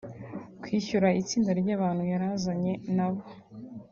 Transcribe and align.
kwishyura 0.61 1.07
itsinda 1.21 1.51
ry’abantu 1.61 2.03
yari 2.11 2.23
yazanye 2.29 2.73
na 2.95 3.07
bo 3.11 3.21